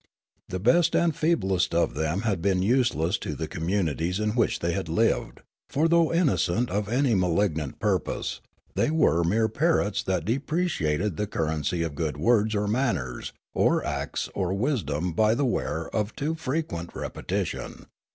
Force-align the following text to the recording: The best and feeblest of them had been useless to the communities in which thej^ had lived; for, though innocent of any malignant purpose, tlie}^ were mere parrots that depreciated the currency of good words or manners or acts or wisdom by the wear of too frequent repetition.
The 0.49 0.57
best 0.59 0.95
and 0.95 1.15
feeblest 1.15 1.75
of 1.75 1.93
them 1.93 2.21
had 2.21 2.41
been 2.41 2.63
useless 2.63 3.19
to 3.19 3.35
the 3.35 3.47
communities 3.47 4.19
in 4.19 4.31
which 4.31 4.59
thej^ 4.59 4.73
had 4.73 4.89
lived; 4.89 5.41
for, 5.69 5.87
though 5.87 6.11
innocent 6.11 6.71
of 6.71 6.89
any 6.89 7.13
malignant 7.13 7.79
purpose, 7.79 8.41
tlie}^ 8.75 8.89
were 8.89 9.23
mere 9.23 9.47
parrots 9.47 10.01
that 10.01 10.25
depreciated 10.25 11.17
the 11.17 11.27
currency 11.27 11.83
of 11.83 11.93
good 11.93 12.17
words 12.17 12.55
or 12.55 12.67
manners 12.67 13.31
or 13.53 13.85
acts 13.85 14.27
or 14.33 14.55
wisdom 14.55 15.11
by 15.13 15.35
the 15.35 15.45
wear 15.45 15.87
of 15.95 16.15
too 16.15 16.33
frequent 16.33 16.95
repetition. 16.95 17.85